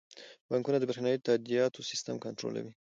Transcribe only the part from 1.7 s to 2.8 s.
سیستم کنټرولوي.